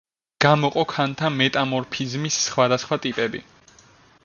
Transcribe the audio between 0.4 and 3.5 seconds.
გამოყო ქანთა მეტამორფიზმის სხვადასხვა ტიპები.